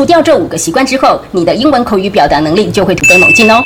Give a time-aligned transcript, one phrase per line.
[0.00, 3.62] 除掉这五个习惯之后，你的英文口语表达能力就会突飞猛进哦。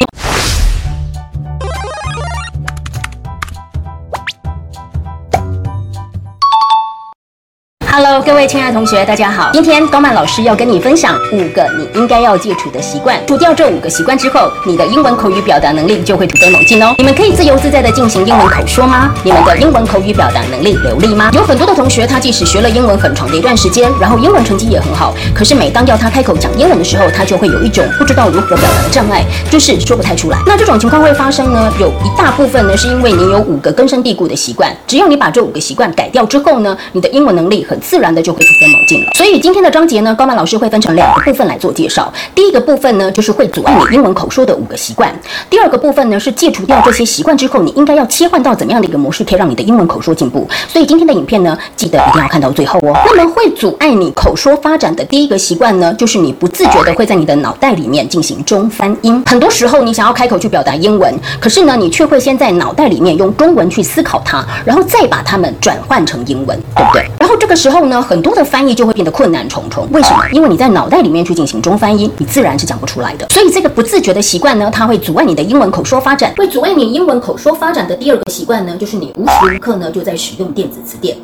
[8.23, 9.51] 各位亲爱的同学，大家好。
[9.53, 13.19] 今天高曼老师要跟你分享五个你应该要戒除的习惯。
[13.27, 16.95] 除掉这五个习惯之后，你的英文口语表达能力就会突飞猛进哦。
[16.97, 19.13] 你们可以自由自在的进行英文口说吗？
[19.25, 21.29] 你们的英文口语表达能力流利吗？
[21.33, 30.39] 有很多的同学，他即使学了英文很长的一段时间，然后英文成绩也很好，可是每当要他开口讲英文的时候，他就会有一种不知道如何表达的障碍，就是说不太出来。
[30.47, 31.73] 那这种情况会发生呢？
[31.81, 37.81] 有一大部分呢，是因为你有五个根深蒂固的习惯，只要你把这五个习惯改掉之后呢，你的英文能力很。
[37.85, 39.11] 自然然的就会突飞猛进了。
[39.15, 42.13] 所以今天的章节呢，高曼老师会分成两个部分来做介绍。
[42.35, 45.11] 第一个部分呢，就是会阻碍你英文口说的五个习惯；
[45.49, 50.47] 第二个部分呢，是戒除掉这些习惯之后，你应该要切换到怎么样的一个模式，可以让你的英文口说进步。
[50.69, 52.93] 所以今天的影片呢，记得一定要看到最后哦。
[53.07, 59.23] 那么会阻碍你口说发展的第一个习惯呢，就是你不自觉的会在你的脑袋里面进行中翻音。
[59.27, 67.09] 很多时候你想要开口去表达英文，可是呢，你却会先在脑袋里面用中文去思考它，然后再把它们转换成英文，对不对？
[67.21, 67.85] 然后这个时候。
[67.85, 69.87] 呢呢，很多的翻译就会变得困难重重。
[69.93, 70.25] 为什么？
[70.33, 73.27] 因为你在脑袋里面去进行中翻译，你自然是讲不出来的。
[73.31, 76.35] 所以这个不自觉的习惯呢，它会阻碍你的英文口说发展。
[76.37, 81.17] 会阻碍你英文口说发展的第二个习惯呢，就是你无时无刻呢就在使用电子词典。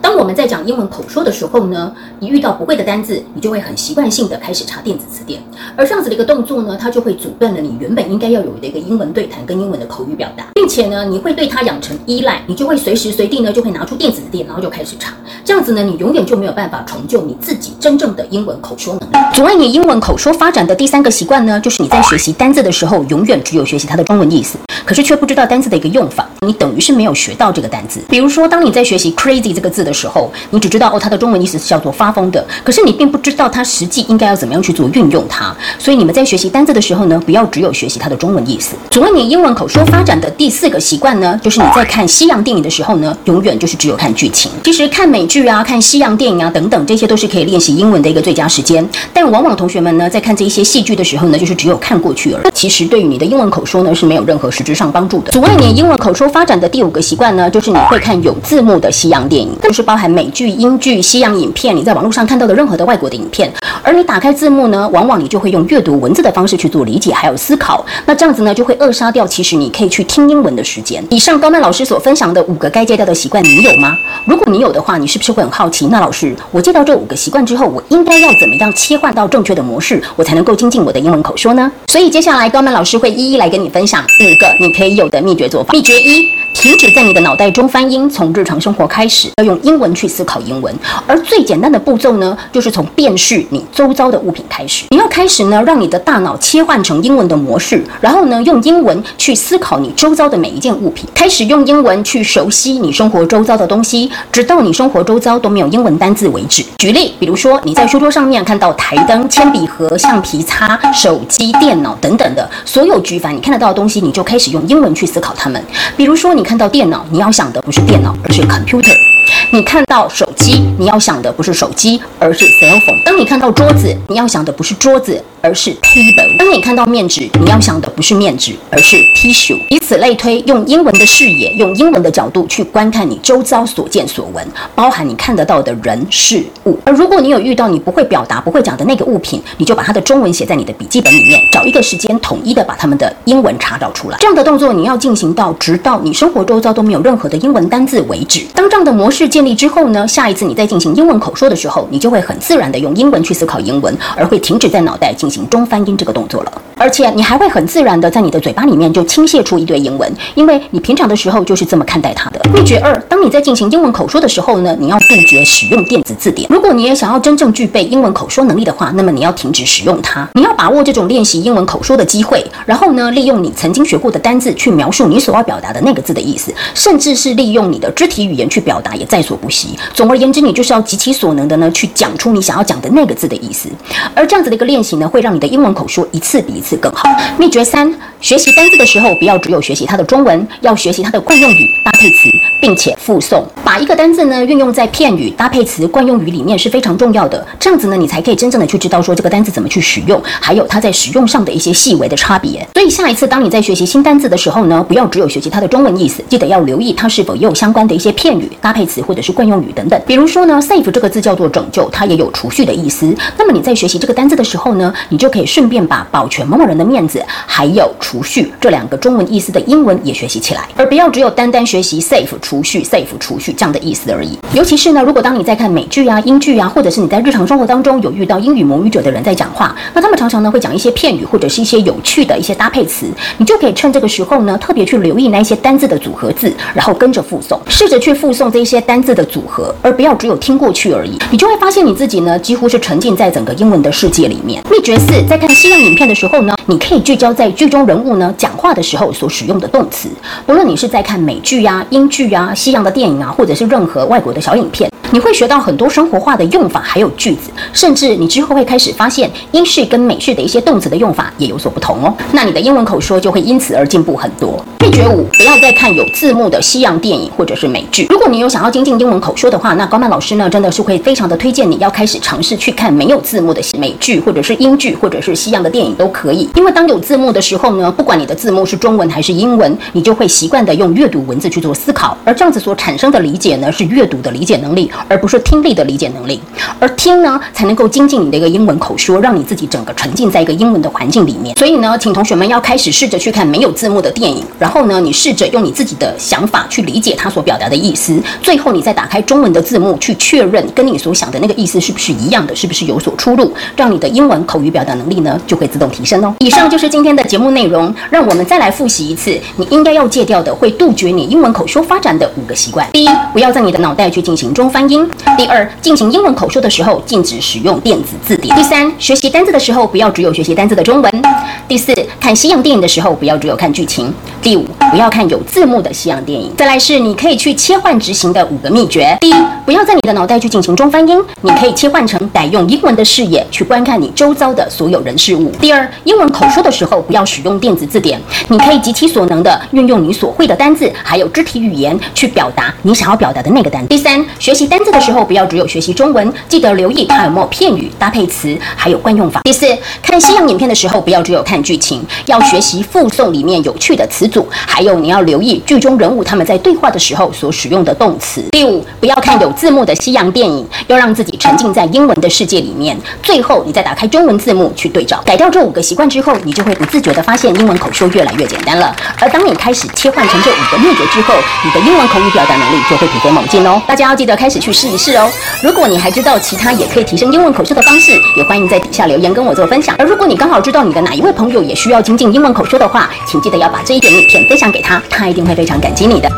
[0.00, 5.42] 当我们在讲英文口说的时候呢，你遇到不会的单字，你就会很习惯性的开始查电子词典，
[5.74, 15.12] 而这样子的一个动作呢，它就会阻断了你原本应该要有的一个英文对谈跟英文的口语表达，并且呢，你会对它养成依赖，你就会随时随地呢就会拿出电子词典，然后就开始查，
[15.44, 19.16] 这样子呢，你永远就没有办法成就你自己真正的英文口说能力。
[19.34, 28.00] 阻碍你英文口说发展的第三个习惯呢，就是你在学习单字的时候，永远只有学习它的中文意思，可是却不知道单字的一个用法，你等于是没有学到这个单字。
[28.08, 35.54] 比如说，当你在学习 crazy 这个个字的时候，你只知道哦，它的中文意思是叫做发疯的，可是你并不知道它实际应该要怎么样去做运用它。
[35.78, 38.76] 所以你们在学习单字的时候呢，不要只有学习它的中文意思。
[38.90, 44.50] 阻碍你英文口说发展的第四个习惯呢，就是你在看西洋电影的时候呢，永远就是只有看剧情。
[44.64, 48.86] 其实看美剧啊、看西洋电影啊等等，这些都是可以练习英文的一个最佳时间。
[49.12, 52.50] 但往往同学们呢，在看这一些戏剧的时候呢，就是只有看过去而已。
[52.56, 55.32] 其实对于你的英文口说呢，是没有任何实质上帮助的。
[55.32, 60.30] 阻碍你英文口说发展的第五个习惯呢，就是你会看有字幕的西洋电影，就是包含美。
[60.36, 63.50] 剧、英剧、西洋影片，你在网络上看到的任何的外国的影片，
[63.82, 71.02] 而你打开字幕呢，往往你就会用阅读文字的方式去做理解还有思考，那这样子呢，就会扼杀掉其实你可以去听英文的时间。
[71.10, 73.96] 以上高曼老师所分享的五个该戒掉的习惯，你有吗？
[74.26, 75.86] 如果你有的话，你是不是会很好奇？
[75.86, 81.70] 那老师，我戒掉这五个习惯之后，我应该要怎么样切换到正确的模式，我才能够精进我的英文口说呢？
[81.86, 85.72] 所以接下来高曼老师会一一来跟你分享五个你可以有的秘诀做法。
[85.72, 86.30] 秘诀一。
[86.58, 90.74] 停止在你的脑袋中翻音，从日常生活开始，要用英文去思考英文。
[91.06, 94.86] 而最简单的步骤呢，就是从辨识你周遭的物品开始。
[94.88, 106.64] 你要开始呢，让你的大脑切换成英文的模式，然后呢，用英文去思考你周遭的每一件物品，开始用英文去熟悉你生活周遭的东西，直到你生活周遭都没有英文单字为止。
[106.78, 115.62] 举例，比如说你在书桌上面看到台灯、铅笔盒、橡皮擦、手机、电脑等等的所有举凡你看得到的东西，你就开始用英文去思考它们。
[115.98, 116.46] 比如说你。
[116.46, 119.05] 看到电脑，你要想的不是电脑，而是 computer。
[119.50, 123.02] 你看到手机，你要想的不是手机，而是 cell phone。
[123.04, 125.22] 当你看到桌子，你要想的不是桌子。
[125.42, 126.36] 而是 table。
[126.36, 129.56] 当你看到面纸，你要想的不是面纸，而是 tissue。
[129.68, 134.44] 以此类推，用英文的视野，用英文的角度去观看你周遭所见所闻，
[134.74, 136.76] 包含你看得到的人事物。
[136.82, 144.18] 而如果你有遇到你不会表达、不会讲的那个物品，你就把它的中文写在你的笔记本里面，找一个时间统一的把它们的英文查找出来。
[144.18, 148.44] 这样的动作你要进行到直到你生活周遭都没有任何的英文单字为止。
[148.52, 155.46] 当这样的模式建立之后呢，下一次你在进行英文口说的时候，你就会很自然的用英文去思考英文，而会停止在脑袋进行。
[155.50, 162.40] 中翻音这个动作了，而且你还会很自然的在你的嘴巴里面就倾泻出一堆英文，因为你平常的时候就是这么看待它的。
[162.50, 166.48] 秘诀二：当你在进行英文口说的时候呢，你要杜绝使用电子字典。
[166.50, 170.26] 如果你也想要真正具备英文口说能力的话，那么你要停止使用它。
[170.32, 179.76] 你要把握这种练习英文口说的机会，然后呢，利用你曾经学过的单字去描述你所要表达的那个字的意思，甚至是利用你的肢体语言去表达，也在所不惜。
[179.92, 183.68] 总而言之，你就是要极其所能的呢，去讲出你想要讲的那个字的意思。
[184.14, 187.08] 而这样子的一个练习呢，会让你的英文口说一次比一次更好。
[187.36, 192.28] 秘诀三：学习单字的时候，不要只有学习它的中文，要学习它的惯用语、搭配词。
[192.66, 193.46] 并且附送。
[193.64, 197.46] 把一个单字呢运用在片语、搭配词、惯用语里面是非常重要的。
[197.60, 202.66] 这样子呢，你才可以真正的去知道说这个单字怎么去使用，还有它在使用上的一些细微的差别。
[202.74, 210.00] 所以下一次当你在学习新单字的时候呢，不要只有学习它的中文意思，记得要留意它是否也有相关的一些片语、搭配词或者是惯用语等等。
[210.06, 213.12] 比如说呢，save 这个字叫做拯救，它也有储蓄的意思。
[213.36, 224.38] 那么你在学习这个单字的时候呢，你就可以顺便把保全某某人的面子，还有储蓄这两个中文意思的英文也学习起来，而不要只有单单学习 save 储蓄、save 储蓄这样的意思而已。
[224.52, 233.06] 尤其是呢，如果当你在看美剧啊、英剧啊，或者是你在日常生活当中有遇到英语母语者的人在讲话，那他们常常呢会讲一些片语或者是一些有趣的一些搭配词，
[233.38, 241.16] 你就可以趁这个时候呢，特别去留意那一些单字的组合字，然后跟着复诵，试着去复诵这些单字的组合，而不要只有听过去而已。
[241.30, 244.60] 你就会发现你自己呢，几乎是沉浸在整个英文的世界里面。
[244.68, 250.08] 秘诀四，在看西洋影片的时候呢，你可以聚焦在剧中人物呢讲话的时候所使用的动词，
[250.44, 254.90] 不论你是在看美剧呀、英剧呀、西洋的电影啊，或者是任何外国的小影片。
[255.12, 262.12] 你会学到很多生活化的用法，还有句子，甚至你之后会开始发现英式跟美式的一些动词的用法也有所不同哦。
[262.32, 264.62] 那你的英文口说就会因此而进步很多。
[264.80, 268.06] 秘诀五：不要再看有字幕的西洋电影或者是美剧。
[268.10, 276.48] 如果你有想要精进英文口说的话，那高曼老师呢真的是会非常的推荐你要开始尝试去看没有字幕的美剧或者是英剧或者是西洋的电影都可以。
[276.56, 284.90] 因为当有字幕的时候呢，不管你的字幕是中文还是英文，你就会习惯的用阅读文字去做思考，而这样子所产生的理解呢是阅读的理解能力。
[285.08, 286.40] 而不是听力的理解能力，
[286.78, 291.56] 而听呢才能够精进你的一个英文口说，让你自己整个沉浸在一个英文的环境里面。
[291.56, 306.34] 所以呢，请同学们要开始试着去看没有字幕的电影，然后呢，你试着用你自己的想法去理解他所表达的意思，最后你再打开中文的字幕去确认跟你所想的那个意思是不是一样的，是不是有所出入，让你的英文口语表达能力呢就会自动提升哦。
[306.38, 312.88] 以上就是今天的节目内容，让我们再来复习一次你应该要戒掉的会杜绝你英文口说发展的五个习惯。
[312.92, 314.85] 第一，不要在你的脑袋去进行中翻。
[314.88, 315.08] 音。
[315.36, 318.54] 第二，进行英文口说的时候，禁止使用电子字典。
[318.56, 321.22] 第三，学习单字的时候，不要只有学习单字的中文。
[321.68, 324.12] 第四，看西洋电影的时候，不要只有看剧情。
[324.40, 326.52] 第五，不要看有字幕的西洋电影。
[326.56, 329.16] 再来是你可以去切换执行的五个秘诀。
[329.20, 329.34] 第一，
[329.64, 335.50] 不要在你的脑袋去进行中翻英，你可以切换成改用英文的视野去观看你周遭的所有人事物。
[335.60, 343.84] 第二，英文口说的时候，不要使用电子字典，你可以极其所能的运用你所会的单字，还有肢体语言去表达你想要表达的那个单。
[343.88, 345.26] 第三，学习单字的时候。
[345.26, 349.40] 不要只有学习中文，记得留意它有没有片语、搭配词，还有惯用法。
[349.42, 349.66] 第四，
[350.00, 358.40] 看西洋影片的时候，不要只有看剧情，要学习附送里面有趣的词组，还有你要留意剧中人物他们在对话的时候所使用的动词。
[358.52, 362.96] 第五，不要看有字幕的西洋电影，要让自己沉浸在英文的世界里面。
[363.22, 365.20] 最后，你再打开中文字幕去对照。
[365.24, 368.94] 改掉这五个习惯之后，你就会不自觉的发现英文口说越来越简单了。
[369.18, 371.34] 而当你开始切换成这五个秘诀之后，
[371.64, 373.82] 你的英文口语表达能力就会突飞猛进哦。
[373.88, 375.16] 大家要记得开始去试一试。
[375.16, 375.30] 哦，
[375.62, 379.94] 如果你还知道其他也可以提升英文口说的方式，也欢迎在底下留言跟我做分享。
[379.96, 386.28] 而如果你刚好知道你的哪一位朋友也需要精进英文口说的话，请记得要把这一点影片分享给他，他一定会非常感激你的。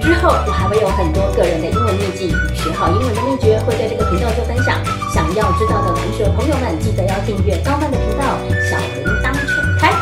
[0.00, 4.78] 之后我还会有很多个人的英文秘籍学好英文的秘诀会在这个频道做分享。
[5.12, 8.38] 想要知道的同学朋友们，记得要订阅高曼的频道，
[8.70, 9.92] 小铃铛全开。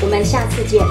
[0.00, 0.82] 我们下次见。